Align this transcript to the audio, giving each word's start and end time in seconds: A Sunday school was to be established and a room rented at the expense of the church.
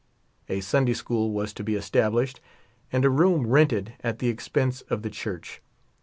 A 0.49 0.61
Sunday 0.61 0.95
school 0.95 1.31
was 1.31 1.53
to 1.53 1.63
be 1.63 1.75
established 1.75 2.41
and 2.91 3.05
a 3.05 3.09
room 3.11 3.45
rented 3.45 3.93
at 4.03 4.17
the 4.17 4.29
expense 4.29 4.81
of 4.89 5.03
the 5.03 5.11
church. 5.11 5.61